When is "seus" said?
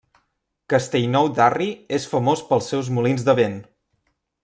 2.73-2.93